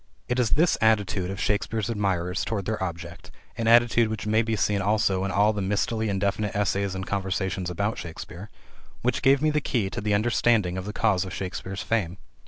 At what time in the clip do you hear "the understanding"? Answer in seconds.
10.01-10.75